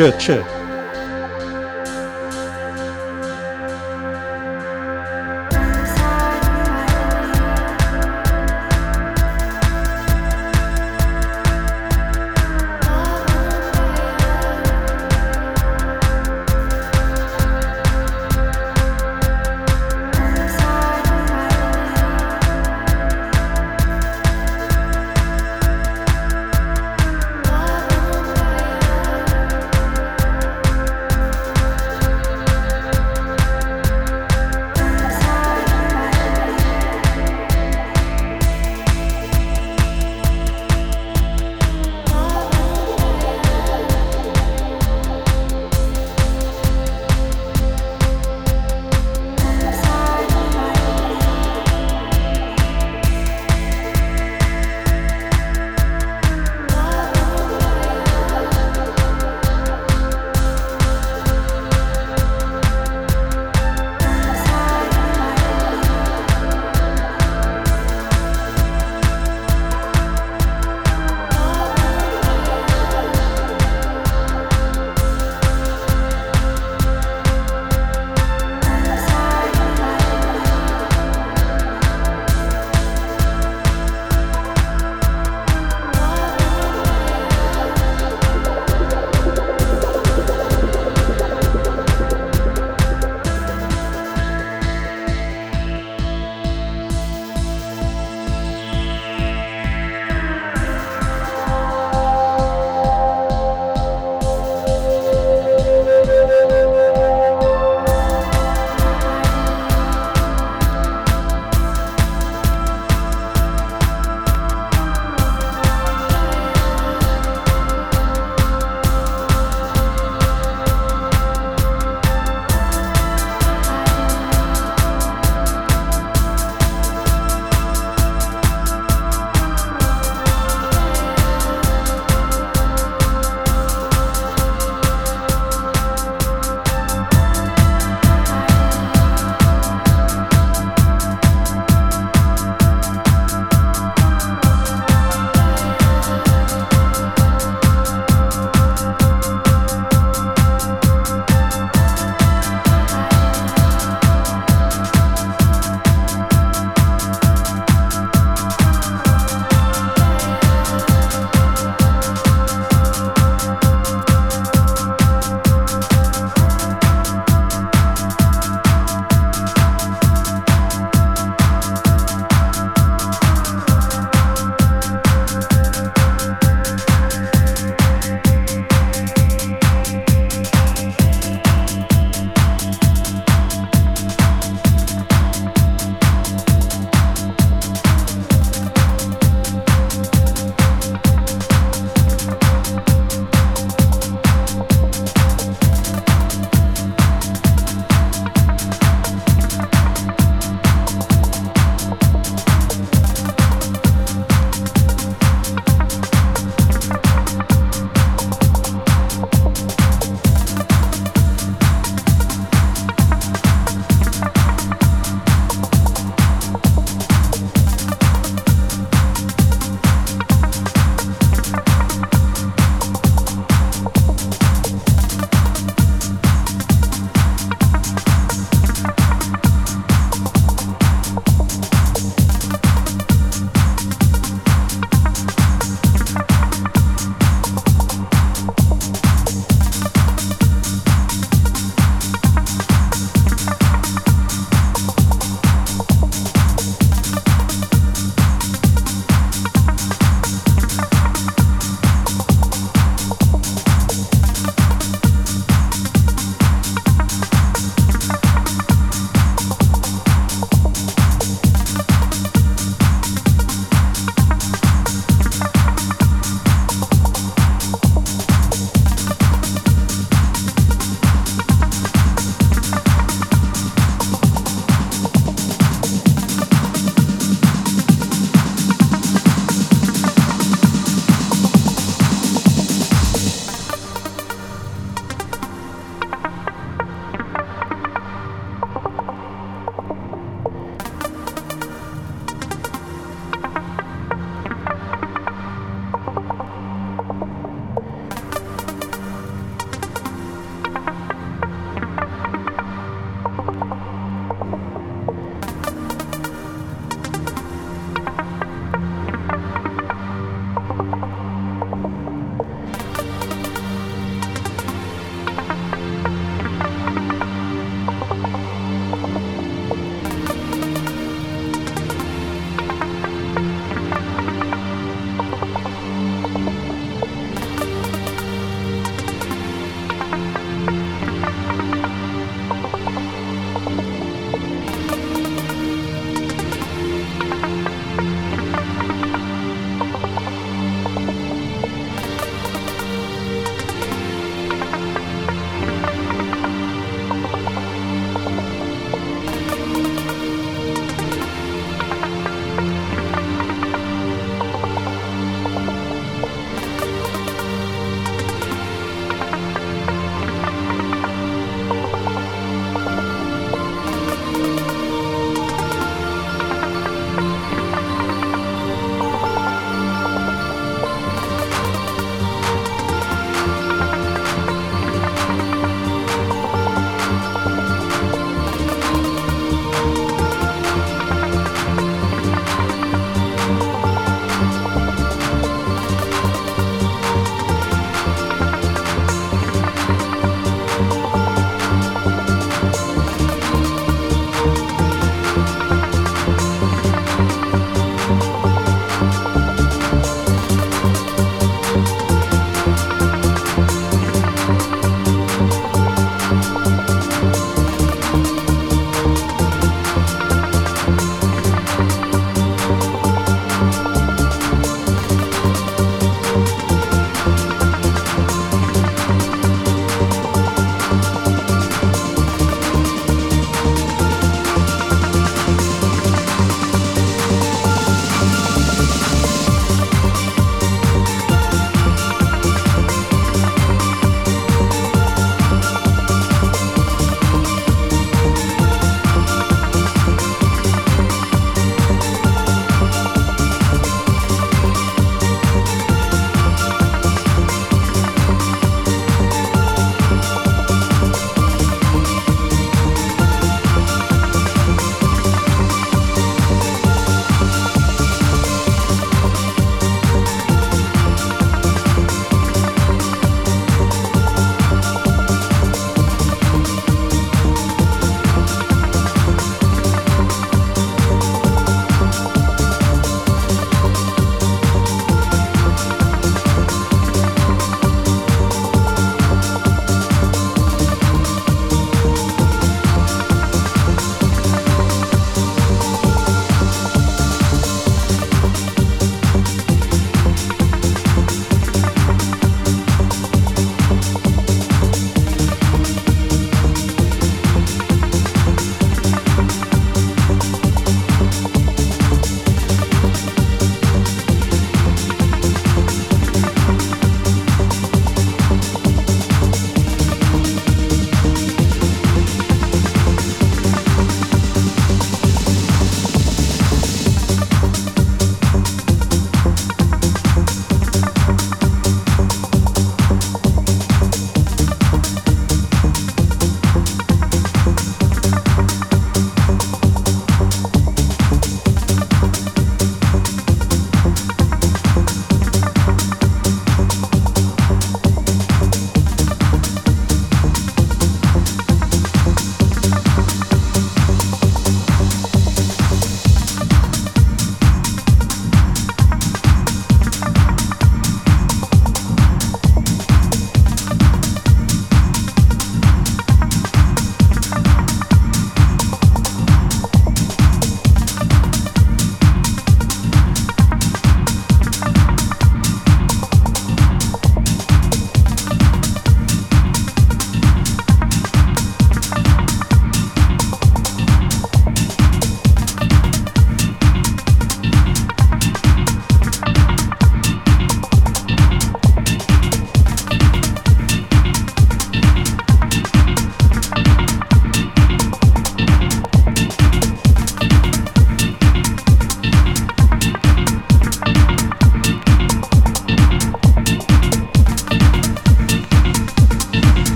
[0.00, 0.59] çık çık.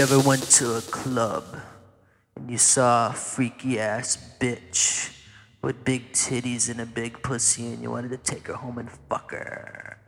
[0.00, 1.44] You ever went to a club
[2.34, 5.14] and you saw a freaky ass bitch
[5.60, 8.90] with big titties and a big pussy and you wanted to take her home and
[8.90, 9.98] fuck her?